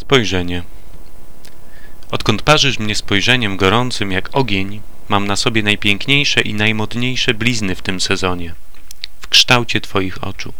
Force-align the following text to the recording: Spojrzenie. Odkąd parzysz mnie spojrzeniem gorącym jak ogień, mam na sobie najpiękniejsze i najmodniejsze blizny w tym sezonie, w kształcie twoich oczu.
Spojrzenie. 0.00 0.62
Odkąd 2.10 2.42
parzysz 2.42 2.78
mnie 2.78 2.94
spojrzeniem 2.94 3.56
gorącym 3.56 4.12
jak 4.12 4.28
ogień, 4.32 4.80
mam 5.08 5.26
na 5.26 5.36
sobie 5.36 5.62
najpiękniejsze 5.62 6.40
i 6.40 6.54
najmodniejsze 6.54 7.34
blizny 7.34 7.74
w 7.74 7.82
tym 7.82 8.00
sezonie, 8.00 8.54
w 9.20 9.28
kształcie 9.28 9.80
twoich 9.80 10.24
oczu. 10.24 10.52